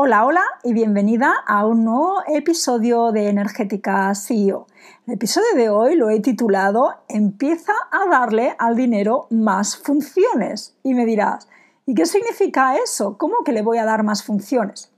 [0.00, 4.68] Hola, hola y bienvenida a un nuevo episodio de Energética CEO.
[5.08, 10.76] El episodio de hoy lo he titulado Empieza a darle al dinero más funciones.
[10.84, 11.48] Y me dirás,
[11.84, 13.18] ¿y qué significa eso?
[13.18, 14.92] ¿Cómo que le voy a dar más funciones?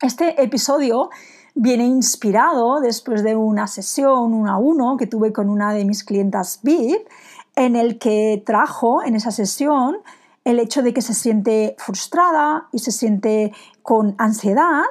[0.00, 1.10] Este episodio
[1.56, 6.04] viene inspirado después de una sesión uno a uno que tuve con una de mis
[6.04, 7.08] clientas VIP,
[7.56, 9.96] en el que trajo en esa sesión
[10.44, 13.52] el hecho de que se siente frustrada y se siente
[13.82, 14.84] con ansiedad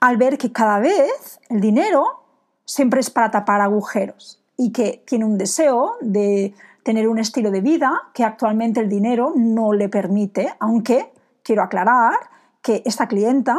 [0.00, 2.24] al ver que cada vez el dinero
[2.64, 7.60] siempre es para tapar agujeros y que tiene un deseo de tener un estilo de
[7.60, 12.14] vida que actualmente el dinero no le permite, aunque quiero aclarar
[12.62, 13.56] que esta clienta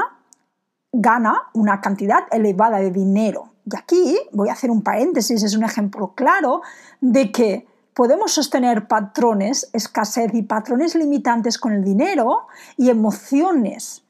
[0.92, 3.50] gana una cantidad elevada de dinero.
[3.66, 6.62] Y aquí voy a hacer un paréntesis, es un ejemplo claro
[7.02, 7.67] de que
[7.98, 12.46] podemos sostener patrones, escasez y patrones limitantes con el dinero
[12.78, 14.04] y emociones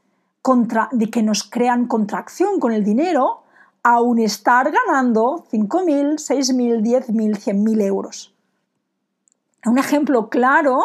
[0.92, 3.44] de que nos crean contracción con el dinero,
[3.84, 8.36] aún estar ganando 5.000, 6.000, 10.000, 100.000 euros.
[9.66, 10.82] Un ejemplo claro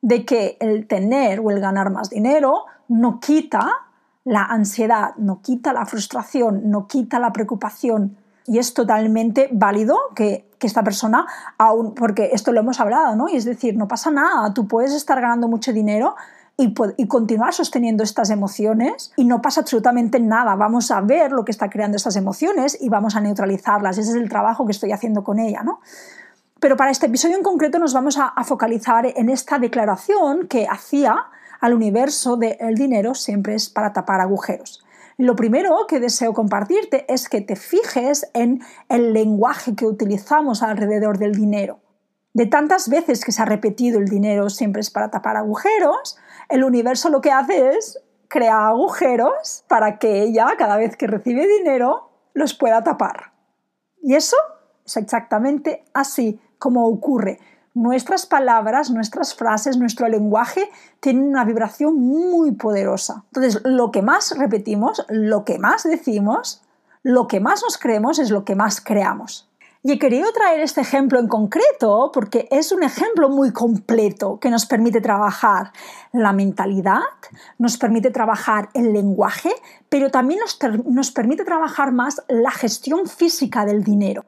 [0.00, 3.86] de que el tener o el ganar más dinero no quita
[4.24, 10.50] la ansiedad, no quita la frustración, no quita la preocupación, y es totalmente válido que,
[10.62, 11.26] esta persona,
[11.58, 13.28] aún, porque esto lo hemos hablado, ¿no?
[13.28, 16.14] Y es decir, no pasa nada, tú puedes estar ganando mucho dinero
[16.56, 20.54] y, y, continuar sosteniendo estas emociones y no pasa absolutamente nada.
[20.54, 23.98] Vamos a ver lo que está creando estas emociones y vamos a neutralizarlas.
[23.98, 25.80] Ese es el trabajo que estoy haciendo con ella, ¿no?
[26.60, 30.68] Pero para este episodio en concreto nos vamos a, a focalizar en esta declaración que
[30.68, 31.26] hacía
[31.58, 34.84] al universo de el dinero siempre es para tapar agujeros.
[35.18, 41.18] Lo primero que deseo compartirte es que te fijes en el lenguaje que utilizamos alrededor
[41.18, 41.80] del dinero.
[42.34, 46.16] De tantas veces que se ha repetido el dinero siempre es para tapar agujeros,
[46.48, 51.46] el universo lo que hace es crear agujeros para que ella, cada vez que recibe
[51.46, 53.32] dinero, los pueda tapar.
[54.02, 54.36] Y eso
[54.86, 57.38] es exactamente así como ocurre
[57.74, 63.24] nuestras palabras, nuestras frases, nuestro lenguaje tienen una vibración muy poderosa.
[63.26, 66.62] Entonces, lo que más repetimos, lo que más decimos,
[67.02, 69.48] lo que más nos creemos es lo que más creamos.
[69.84, 74.48] Y he querido traer este ejemplo en concreto porque es un ejemplo muy completo que
[74.48, 75.72] nos permite trabajar
[76.12, 77.00] la mentalidad,
[77.58, 79.50] nos permite trabajar el lenguaje,
[79.88, 84.24] pero también nos, nos permite trabajar más la gestión física del dinero.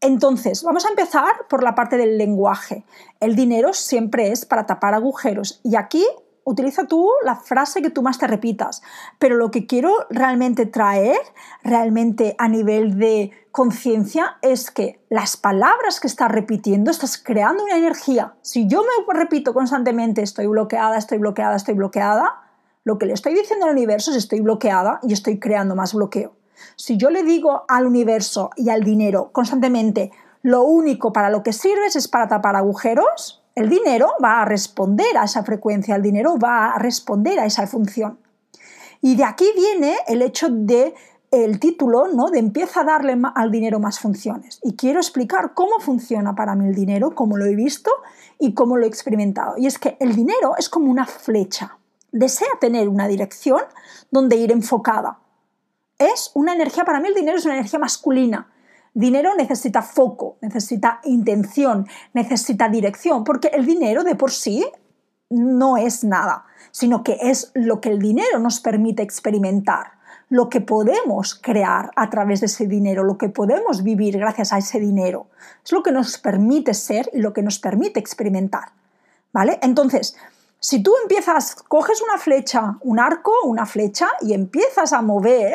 [0.00, 2.84] Entonces, vamos a empezar por la parte del lenguaje.
[3.18, 6.04] El dinero siempre es para tapar agujeros y aquí
[6.44, 8.80] utiliza tú la frase que tú más te repitas,
[9.18, 11.16] pero lo que quiero realmente traer,
[11.64, 17.76] realmente a nivel de conciencia, es que las palabras que estás repitiendo, estás creando una
[17.76, 18.34] energía.
[18.42, 22.42] Si yo me repito constantemente, estoy bloqueada, estoy bloqueada, estoy bloqueada,
[22.84, 26.36] lo que le estoy diciendo al universo es estoy bloqueada y estoy creando más bloqueo.
[26.76, 30.10] Si yo le digo al universo y al dinero constantemente,
[30.42, 35.16] lo único para lo que sirves es para tapar agujeros, el dinero va a responder
[35.16, 38.18] a esa frecuencia, el dinero va a responder a esa función.
[39.00, 40.94] Y de aquí viene el hecho de
[41.30, 42.30] el título, ¿no?
[42.30, 44.60] De empieza a darle al dinero más funciones.
[44.62, 47.90] Y quiero explicar cómo funciona para mí el dinero, cómo lo he visto
[48.38, 49.56] y cómo lo he experimentado.
[49.58, 51.78] Y es que el dinero es como una flecha.
[52.12, 53.62] Desea tener una dirección
[54.10, 55.18] donde ir enfocada
[55.98, 58.48] es una energía, para mí el dinero es una energía masculina.
[58.94, 64.66] Dinero necesita foco, necesita intención, necesita dirección, porque el dinero de por sí
[65.28, 69.92] no es nada, sino que es lo que el dinero nos permite experimentar,
[70.28, 74.58] lo que podemos crear a través de ese dinero, lo que podemos vivir gracias a
[74.58, 75.26] ese dinero.
[75.64, 78.70] Es lo que nos permite ser y lo que nos permite experimentar.
[79.32, 79.58] ¿Vale?
[79.62, 80.16] Entonces,
[80.58, 85.54] si tú empiezas, coges una flecha, un arco, una flecha y empiezas a mover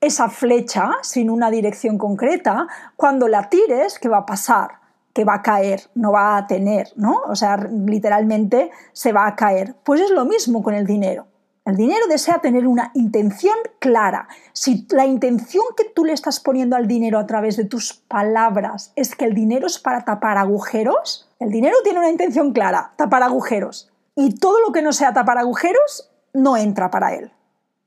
[0.00, 2.66] esa flecha sin una dirección concreta,
[2.96, 4.70] cuando la tires, ¿qué va a pasar?
[5.12, 7.22] Que va a caer, no va a tener, ¿no?
[7.26, 9.74] O sea, literalmente se va a caer.
[9.84, 11.26] Pues es lo mismo con el dinero.
[11.68, 14.26] El dinero desea tener una intención clara.
[14.54, 18.92] Si la intención que tú le estás poniendo al dinero a través de tus palabras
[18.96, 23.22] es que el dinero es para tapar agujeros, el dinero tiene una intención clara, tapar
[23.22, 23.90] agujeros.
[24.14, 27.30] Y todo lo que no sea tapar agujeros no entra para él.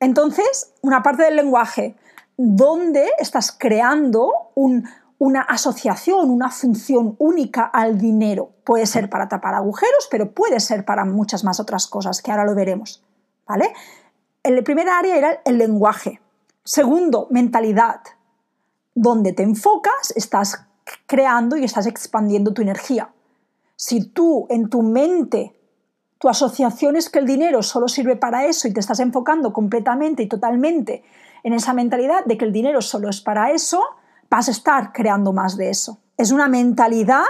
[0.01, 1.95] Entonces, una parte del lenguaje
[2.35, 8.49] donde estás creando una asociación, una función única al dinero.
[8.63, 12.45] Puede ser para tapar agujeros, pero puede ser para muchas más otras cosas, que ahora
[12.45, 13.03] lo veremos.
[13.47, 13.73] ¿Vale?
[14.41, 16.19] El primer área era el lenguaje.
[16.63, 18.01] Segundo, mentalidad.
[18.95, 20.65] Donde te enfocas, estás
[21.05, 23.13] creando y estás expandiendo tu energía.
[23.75, 25.60] Si tú en tu mente
[26.21, 30.21] tu asociación es que el dinero solo sirve para eso y te estás enfocando completamente
[30.21, 31.03] y totalmente
[31.43, 33.81] en esa mentalidad de que el dinero solo es para eso,
[34.29, 35.97] vas a estar creando más de eso.
[36.17, 37.25] Es una mentalidad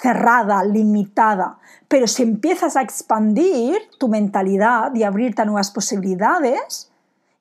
[0.00, 1.58] cerrada, limitada,
[1.88, 6.92] pero si empiezas a expandir tu mentalidad y abrirte a nuevas posibilidades,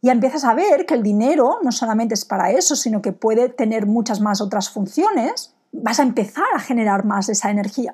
[0.01, 3.49] ya empiezas a ver que el dinero no solamente es para eso, sino que puede
[3.49, 7.93] tener muchas más otras funciones, vas a empezar a generar más de esa energía.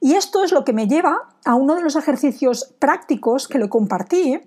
[0.00, 3.68] Y esto es lo que me lleva a uno de los ejercicios prácticos que le
[3.68, 4.40] compartí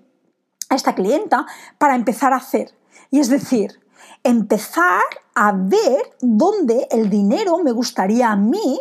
[0.68, 1.46] a esta clienta
[1.78, 2.72] para empezar a hacer.
[3.10, 3.80] Y es decir,
[4.22, 5.02] empezar
[5.34, 8.80] a ver dónde el dinero me gustaría a mí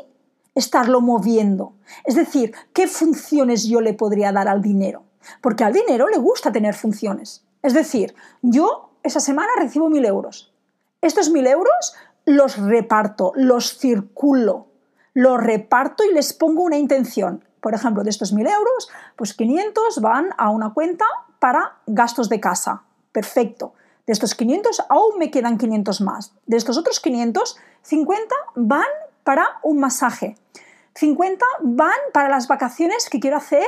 [0.56, 1.74] estarlo moviendo.
[2.06, 5.04] Es decir, qué funciones yo le podría dar al dinero.
[5.42, 7.46] Porque al dinero le gusta tener funciones.
[7.62, 10.54] Es decir, yo esa semana recibo mil euros.
[11.02, 11.94] Estos mil euros
[12.26, 14.68] los reparto, los circulo,
[15.16, 17.44] los reparto y les pongo una intención.
[17.62, 21.06] Por ejemplo, de estos mil euros, pues 500 van a una cuenta
[21.40, 22.84] para gastos de casa.
[23.12, 23.74] Perfecto.
[24.06, 26.34] De estos 500 aún me quedan 500 más.
[26.46, 28.84] De estos otros 500, 50 van
[29.24, 30.36] para un masaje.
[30.96, 33.66] 50 van para las vacaciones que quiero hacer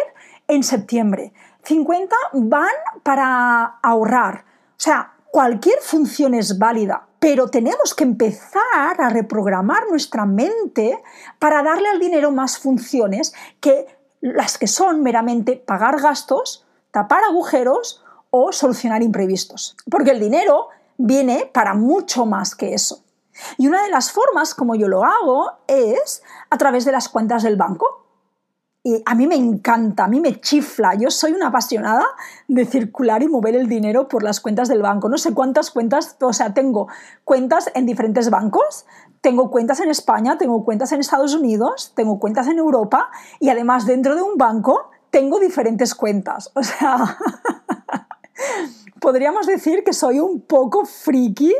[0.47, 1.33] en septiembre.
[1.63, 2.69] 50 van
[3.03, 4.45] para ahorrar.
[4.71, 11.01] O sea, cualquier función es válida, pero tenemos que empezar a reprogramar nuestra mente
[11.39, 13.87] para darle al dinero más funciones que
[14.21, 19.75] las que son meramente pagar gastos, tapar agujeros o solucionar imprevistos.
[19.89, 23.03] Porque el dinero viene para mucho más que eso.
[23.57, 27.43] Y una de las formas como yo lo hago es a través de las cuentas
[27.43, 27.96] del banco.
[28.87, 30.95] Y a mí me encanta, a mí me chifla.
[30.95, 32.05] Yo soy una apasionada
[32.47, 35.09] de circular y mover el dinero por las cuentas del banco.
[35.09, 36.87] No sé cuántas cuentas, o sea, tengo
[37.25, 38.85] cuentas en diferentes bancos,
[39.19, 43.09] tengo cuentas en España, tengo cuentas en Estados Unidos, tengo cuentas en Europa
[43.41, 46.49] y además dentro de un banco tengo diferentes cuentas.
[46.53, 47.17] O sea,
[49.01, 51.53] podríamos decir que soy un poco friki,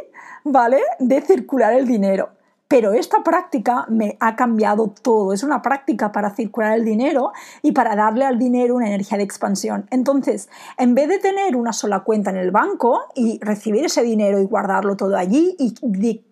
[0.46, 0.82] ¿vale?
[1.00, 2.37] De circular el dinero.
[2.68, 5.32] Pero esta práctica me ha cambiado todo.
[5.32, 7.32] Es una práctica para circular el dinero
[7.62, 9.88] y para darle al dinero una energía de expansión.
[9.90, 14.40] Entonces, en vez de tener una sola cuenta en el banco y recibir ese dinero
[14.40, 15.74] y guardarlo todo allí y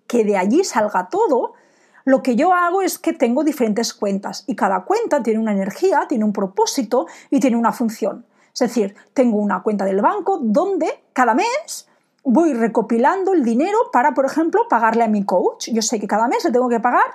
[0.08, 1.54] que de allí salga todo,
[2.06, 6.06] lo que yo hago es que tengo diferentes cuentas y cada cuenta tiene una energía,
[6.08, 8.26] tiene un propósito y tiene una función.
[8.54, 11.88] Es decir, tengo una cuenta del banco donde cada mes
[12.26, 15.70] voy recopilando el dinero para, por ejemplo, pagarle a mi coach.
[15.72, 17.06] Yo sé que cada mes le tengo que pagar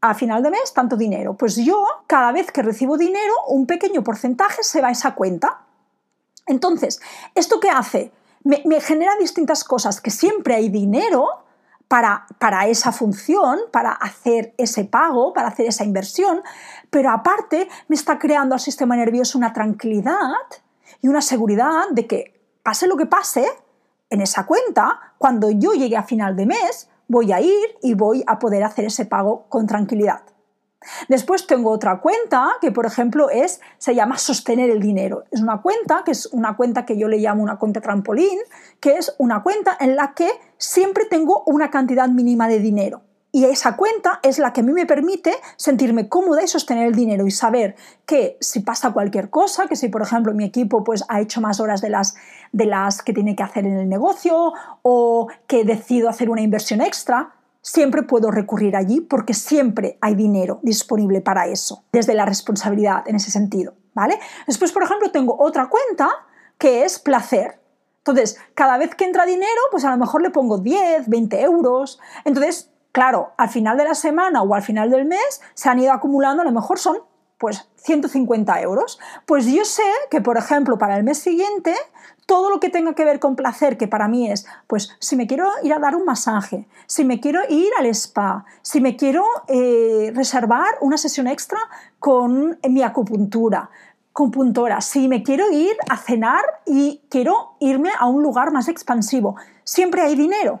[0.00, 1.34] a final de mes tanto dinero.
[1.34, 5.66] Pues yo, cada vez que recibo dinero, un pequeño porcentaje se va a esa cuenta.
[6.46, 7.00] Entonces,
[7.34, 8.12] ¿esto qué hace?
[8.42, 11.44] Me, genera distintas cosas, que siempre hay dinero
[11.86, 16.40] para, para, esa función, para hacer ese pago, para hacer esa inversión,
[16.88, 20.32] pero aparte me está creando al sistema nervioso una tranquilidad
[21.02, 23.46] y una seguridad de que pase lo que pase,
[24.10, 28.22] en esa cuenta, cuando yo llegue a final de mes, voy a ir y voy
[28.26, 30.22] a poder hacer ese pago con tranquilidad.
[31.08, 35.24] Después tengo otra cuenta que, por ejemplo, es, se llama sostener el dinero.
[35.30, 38.38] Es una cuenta que es una cuenta que yo le llamo una cuenta trampolín,
[38.80, 43.02] que es una cuenta en la que siempre tengo una cantidad mínima de dinero.
[43.32, 46.94] Y esa cuenta es la que a mí me permite sentirme cómoda y sostener el
[46.94, 51.04] dinero y saber que si pasa cualquier cosa, que si por ejemplo mi equipo pues,
[51.08, 52.16] ha hecho más horas de las,
[52.52, 56.80] de las que tiene que hacer en el negocio o que decido hacer una inversión
[56.80, 63.04] extra, siempre puedo recurrir allí porque siempre hay dinero disponible para eso, desde la responsabilidad
[63.06, 63.74] en ese sentido.
[63.94, 64.18] ¿vale?
[64.46, 66.10] Después, por ejemplo, tengo otra cuenta
[66.58, 67.60] que es placer.
[67.98, 72.00] Entonces, cada vez que entra dinero, pues a lo mejor le pongo 10, 20 euros.
[72.24, 75.92] Entonces, Claro, al final de la semana o al final del mes se han ido
[75.92, 76.98] acumulando, a lo mejor son
[77.38, 78.98] pues 150 euros.
[79.26, 81.74] Pues yo sé que, por ejemplo, para el mes siguiente,
[82.26, 85.26] todo lo que tenga que ver con placer, que para mí es, pues si me
[85.26, 89.24] quiero ir a dar un masaje, si me quiero ir al spa, si me quiero
[89.48, 91.58] eh, reservar una sesión extra
[91.98, 93.70] con mi acupuntura,
[94.28, 99.36] puntora, si me quiero ir a cenar y quiero irme a un lugar más expansivo,
[99.64, 100.60] siempre hay dinero.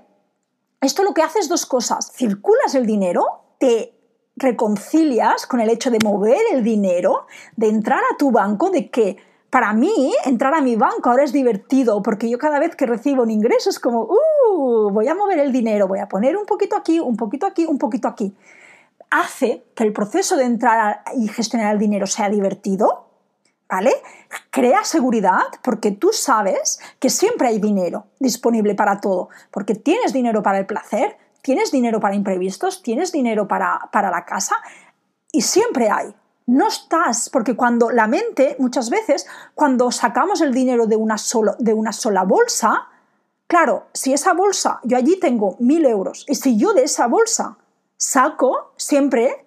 [0.80, 2.10] Esto lo que hace es dos cosas.
[2.12, 3.94] Circulas el dinero, te
[4.36, 9.18] reconcilias con el hecho de mover el dinero, de entrar a tu banco, de que
[9.50, 13.24] para mí entrar a mi banco ahora es divertido, porque yo cada vez que recibo
[13.24, 16.76] un ingreso es como, uh, voy a mover el dinero, voy a poner un poquito
[16.76, 18.34] aquí, un poquito aquí, un poquito aquí.
[19.10, 23.09] Hace que el proceso de entrar y gestionar el dinero sea divertido,
[23.70, 23.92] ¿vale?
[24.50, 30.42] Crea seguridad porque tú sabes que siempre hay dinero disponible para todo, porque tienes dinero
[30.42, 34.56] para el placer, tienes dinero para imprevistos, tienes dinero para, para la casa
[35.32, 36.14] y siempre hay.
[36.46, 41.14] No estás, porque cuando la mente, muchas veces, cuando sacamos el dinero de una,
[41.60, 42.88] de una sola bolsa,
[43.46, 47.56] claro, si esa bolsa, yo allí tengo mil euros, y si yo de esa bolsa
[47.96, 49.44] saco siempre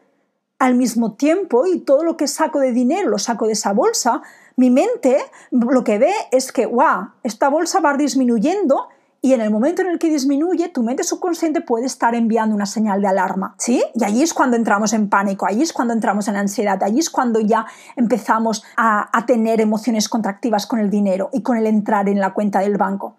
[0.64, 4.22] al mismo tiempo y todo lo que saco de dinero lo saco de esa bolsa,
[4.56, 5.18] mi mente
[5.52, 8.88] lo que ve es que, wow, esta bolsa va disminuyendo
[9.22, 12.66] y en el momento en el que disminuye, tu mente subconsciente puede estar enviando una
[12.66, 13.84] señal de alarma, ¿sí?
[13.94, 17.10] Y allí es cuando entramos en pánico, allí es cuando entramos en ansiedad, allí es
[17.10, 17.66] cuando ya
[17.98, 22.34] empezamos a, a tener emociones contractivas con el dinero y con el entrar en la
[22.34, 23.16] cuenta del banco.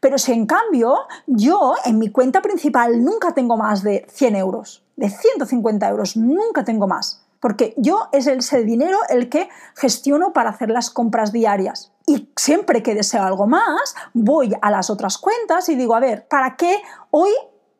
[0.00, 4.84] Pero si en cambio yo en mi cuenta principal nunca tengo más de 100 euros,
[4.96, 7.24] de 150 euros, nunca tengo más.
[7.40, 11.92] Porque yo es ese dinero el que gestiono para hacer las compras diarias.
[12.06, 16.26] Y siempre que deseo algo más, voy a las otras cuentas y digo, a ver,
[16.26, 17.30] ¿para qué hoy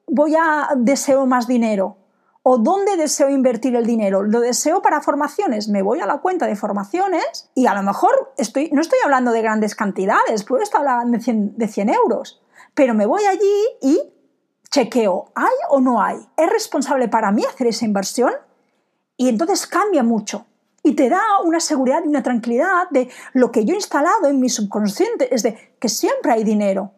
[0.06, 1.96] voy a deseo más dinero?
[2.46, 4.22] ¿O dónde deseo invertir el dinero?
[4.22, 5.68] ¿Lo deseo para formaciones?
[5.68, 8.34] Me voy a la cuenta de formaciones y a lo mejor
[8.70, 12.42] no estoy hablando de grandes cantidades, puedo estar hablando de 100, de 100 euros,
[12.74, 13.98] pero me voy allí y
[14.70, 16.18] chequeo, ¿hay o no hay?
[16.36, 18.32] ¿Es responsable para mí hacer esa inversión?
[19.16, 20.44] Y entonces cambia mucho
[20.82, 24.38] y te da una seguridad y una tranquilidad de lo que yo he instalado en
[24.38, 26.92] mi subconsciente, es de que siempre hay dinero.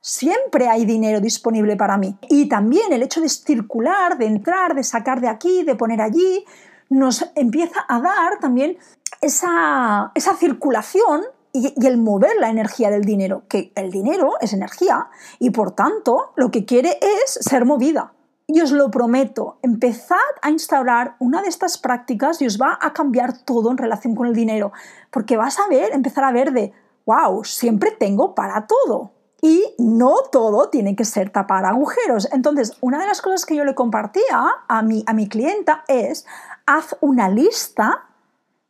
[0.00, 2.16] Siempre hay dinero disponible para mí.
[2.28, 6.44] Y también el hecho de circular, de entrar, de sacar de aquí, de poner allí,
[6.88, 8.78] nos empieza a dar también
[9.20, 15.08] esa, circulación y, y, el mover la energía del dinero, que el dinero es energía
[15.38, 18.12] y por tanto lo que quiere es ser movida.
[18.46, 22.94] Y os lo prometo, empezad a instaurar una de estas prácticas y os va a
[22.94, 24.72] cambiar todo en relación con el dinero,
[25.10, 26.72] porque vas a ver, empezar a ver de,
[27.04, 29.17] wow, siempre tengo para todo.
[29.40, 32.28] Y no todo tiene que ser tapar agujeros.
[32.32, 36.26] Entonces, una de las cosas que yo le compartía a mi, a mi clienta es,
[36.66, 38.06] haz una lista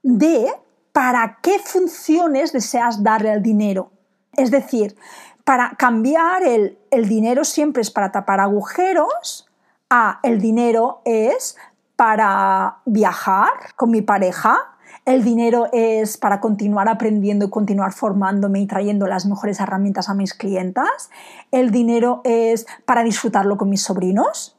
[0.02, 0.52] de
[0.92, 3.90] para qué funciones deseas darle al dinero.
[4.36, 4.96] Es decir,
[5.44, 9.48] para cambiar el, el dinero siempre es para tapar agujeros,
[9.90, 11.56] a el dinero es
[11.96, 14.76] para viajar con mi pareja,
[15.08, 20.14] el dinero es para continuar aprendiendo y continuar formándome y trayendo las mejores herramientas a
[20.14, 21.08] mis clientas.
[21.50, 24.54] El dinero es para disfrutarlo con mis sobrinos.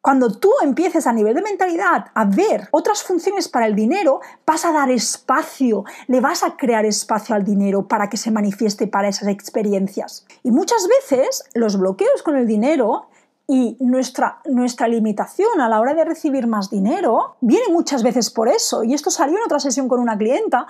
[0.00, 4.64] Cuando tú empieces a nivel de mentalidad a ver otras funciones para el dinero, vas
[4.64, 9.08] a dar espacio, le vas a crear espacio al dinero para que se manifieste para
[9.08, 10.24] esas experiencias.
[10.42, 13.08] Y muchas veces los bloqueos con el dinero
[13.48, 18.48] y nuestra, nuestra limitación a la hora de recibir más dinero viene muchas veces por
[18.48, 18.82] eso.
[18.82, 20.66] Y esto salió en otra sesión con una clienta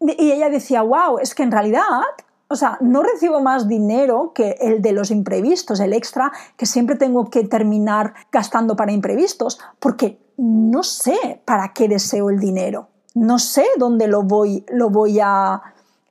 [0.00, 1.84] y ella decía, wow, es que en realidad,
[2.48, 6.96] o sea, no recibo más dinero que el de los imprevistos, el extra que siempre
[6.96, 12.88] tengo que terminar gastando para imprevistos, porque no sé para qué deseo el dinero.
[13.14, 15.62] No sé dónde lo voy, lo voy a,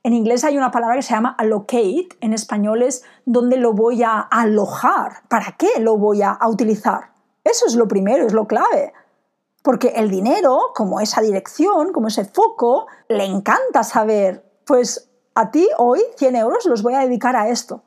[0.04, 4.02] en inglés hay una palabra que se llama allocate, en español es dónde lo voy
[4.02, 7.12] a alojar, para qué lo voy a, utilizar.
[7.44, 8.92] Eso es lo primero, es lo clave.
[9.62, 15.68] Porque el dinero, como esa dirección, como ese foco, le encanta saber, pues a ti
[15.78, 17.82] hoy 100 euros los voy a dedicar a esto.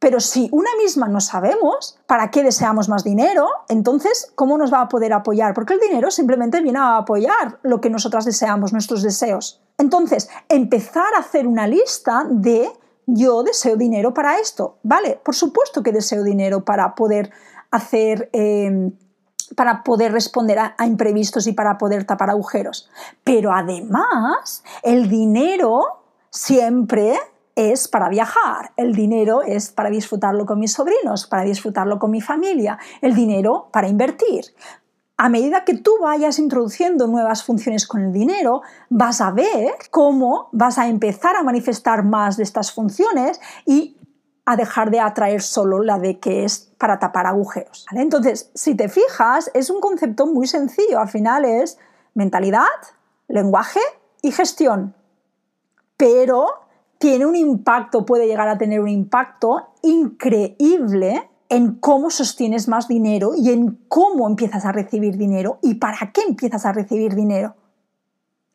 [0.00, 4.80] Pero si una misma no sabemos para qué deseamos más dinero, entonces, ¿cómo nos va
[4.82, 5.54] a poder apoyar?
[5.54, 9.60] Porque el dinero simplemente viene a apoyar lo que nosotras deseamos, nuestros deseos.
[9.78, 12.70] Entonces, empezar a hacer una lista de
[13.06, 14.78] yo deseo dinero para esto.
[14.82, 17.30] Vale, por supuesto que deseo dinero para poder
[17.70, 18.92] hacer, em,
[19.56, 22.90] para poder responder a, imprevistos y para poder tapar agujeros.
[23.24, 27.18] Pero además, el dinero siempre
[27.54, 32.20] es para viajar, el dinero es para disfrutarlo con mis sobrinos, para disfrutarlo con mi
[32.20, 34.44] familia, el dinero para invertir
[35.20, 40.48] a medida que tú vayas introduciendo nuevas funciones con el dinero, vas a ver cómo
[40.52, 43.96] vas a empezar a manifestar más de estas funciones y
[44.46, 47.84] a dejar de atraer solo la de que es para tapar agujeros.
[47.90, 51.00] Entonces, si te fijas, es un concepto muy sencillo.
[51.00, 51.78] Al final es
[52.14, 52.68] mentalidad,
[53.26, 53.80] lenguaje
[54.22, 54.94] y gestión.
[55.96, 56.46] Pero
[56.98, 63.32] tiene un impacto, puede llegar a tener un impacto increíble en cómo sostienes más dinero
[63.36, 67.56] y en cómo empiezas a recibir dinero y para qué empiezas a recibir dinero.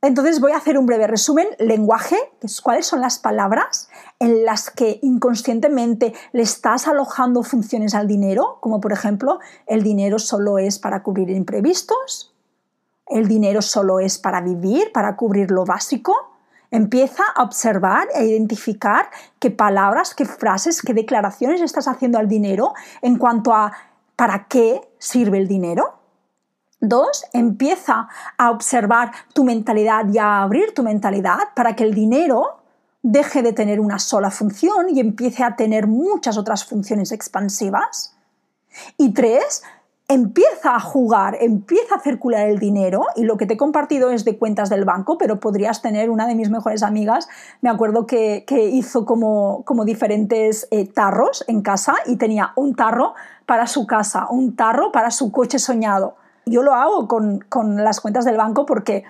[0.03, 1.47] Entonces voy a hacer un breve resumen.
[1.59, 3.87] Lenguaje, que es cuáles son las palabras
[4.19, 10.19] en las que inconscientemente le estás alojando funciones al dinero, como por ejemplo, el dinero
[10.19, 12.33] solo es para cubrir imprevistos,
[13.07, 16.32] el dinero solo es para vivir, para cubrir lo básico,
[16.73, 22.73] Empieza a observar e identificar qué palabras, qué frases, qué declaraciones estás haciendo al dinero
[23.03, 23.71] en cuanto a
[24.15, 25.99] para qué sirve el dinero.
[26.79, 28.07] Dos, empieza
[28.39, 32.63] a observar tu mentalidad y a abrir tu mentalidad para que el dinero
[33.03, 38.17] deje de tener una sola función y empiece a tener muchas otras funciones expansivas.
[38.97, 39.61] Y tres,
[40.07, 44.25] empieza a jugar, empieza a circular el dinero y lo que te he compartido es
[44.25, 47.27] de cuentas del banco, pero podrías tener una de mis mejores amigas,
[47.61, 53.13] me acuerdo que, hizo como, como diferentes eh, tarros en casa y tenía un tarro
[53.45, 56.15] para su casa, un tarro para su coche soñado.
[56.45, 59.03] Yo lo hago con, las cuentas del banco porque,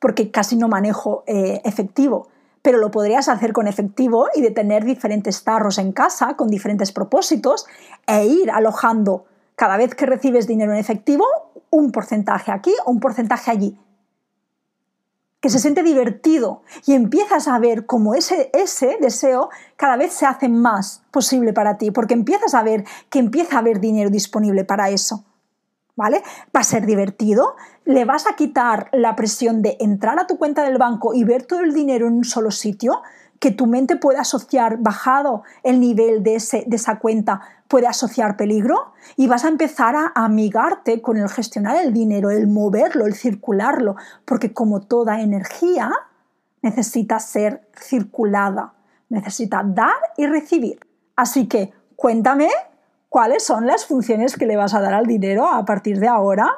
[0.00, 2.28] porque casi no manejo eh, efectivo
[2.62, 6.92] pero lo podrías hacer con efectivo y de tener diferentes tarros en casa con diferentes
[6.92, 7.64] propósitos
[8.06, 9.24] e ir alojando
[9.60, 11.26] cada vez que recibes dinero en efectivo,
[11.68, 13.78] un porcentaje aquí o un porcentaje allí.
[15.38, 20.24] Que se siente divertido y empiezas a ver cómo ese, ese deseo cada vez se
[20.24, 24.64] hace más posible para ti, porque empiezas a ver que empieza a haber dinero disponible
[24.64, 25.26] para eso.
[25.94, 26.22] ¿Vale?
[26.56, 30.64] Va a ser divertido, le vas a quitar la presión de entrar a tu cuenta
[30.64, 33.02] del banco y ver todo el dinero en un solo sitio,
[33.40, 38.36] que tu mente puede asociar, bajado el nivel de, ese, de esa cuenta, puede asociar
[38.36, 43.14] peligro y vas a empezar a amigarte con el gestionar el dinero, el moverlo, el
[43.14, 45.90] circularlo, porque como toda energía
[46.60, 48.74] necesita ser circulada,
[49.08, 50.78] necesita dar y recibir.
[51.16, 52.50] Así que cuéntame
[53.08, 56.50] cuáles son las funciones que le vas a dar al dinero a partir de ahora.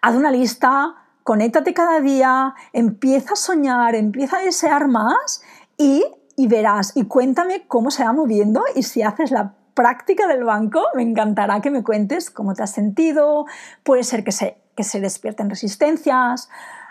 [0.00, 5.42] Haz una lista, conéctate cada día, empieza a soñar, empieza a desear más
[5.76, 6.02] y
[6.36, 10.84] y verás y cuéntame cómo se va moviendo y si haces la práctica del banco,
[10.94, 13.46] me encantará que me cuentes cómo te has sentido,
[13.82, 16.48] puede ser que se, que se despierten resistencias.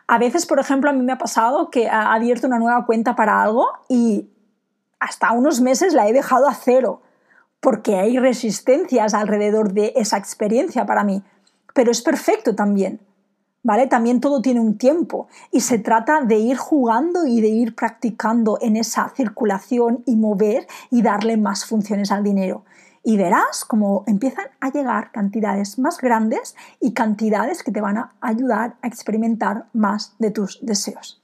[0.07, 3.15] A veces, por ejemplo, a mí me ha pasado que ha abierto una nueva cuenta
[3.15, 4.29] para algo y
[4.99, 7.01] hasta unos meses la he dejado a cero,
[7.59, 11.23] porque hay resistencias alrededor de esa experiencia para mí.
[11.73, 12.99] Pero es perfecto también,
[13.63, 13.87] ¿vale?
[13.87, 18.57] También todo tiene un tiempo y se trata de ir jugando y de ir practicando
[18.61, 22.63] en esa circulación y mover y darle más funciones al dinero.
[23.03, 28.13] Y verás cómo empiezan a llegar cantidades más grandes y cantidades que te van a
[28.19, 31.21] ayudar a experimentar más de tus deseos.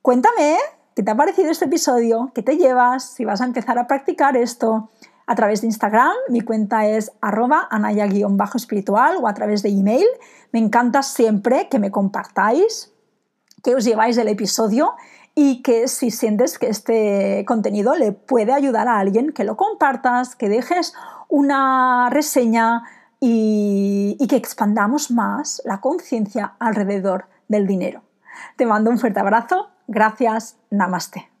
[0.00, 0.56] Cuéntame
[0.94, 4.36] qué te ha parecido este episodio, qué te llevas, si vas a empezar a practicar
[4.36, 4.90] esto
[5.28, 10.06] a través de Instagram, mi cuenta es arroba anaya-espiritual o a través de email.
[10.52, 12.94] Me encanta siempre que me compartáis,
[13.62, 14.94] que os lleváis del episodio
[15.34, 20.34] y que si sientes que este contenido le puede ayudar a alguien, que lo compartas,
[20.34, 20.94] que dejes
[21.28, 22.84] una reseña
[23.20, 28.00] y, y que expandamos más la conciencia alrededor del dinero.
[28.56, 29.68] Te mando un fuerte abrazo.
[29.88, 30.56] Gracias.
[30.70, 31.37] Namaste.